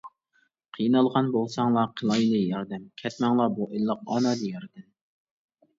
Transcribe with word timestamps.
قىينالغان 0.77 1.29
بولساڭلار 1.35 1.91
قىلايلى 2.01 2.41
ياردەم، 2.47 2.89
كەتمەڭلار 3.03 3.53
بۇ 3.61 3.69
ئىللىق 3.77 4.05
ئانا 4.17 4.35
دىياردىن. 4.45 4.91